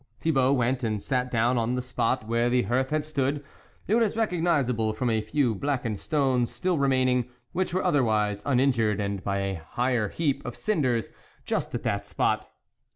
[0.17, 3.43] Thibault went and sat down on the spot where the hearth had stood;
[3.85, 8.41] it was recog nisable from a few blackened stones still re maining, which were otherwise
[8.43, 11.11] uninjured, and by a higher heap of cinders
[11.45, 12.49] just at that spot.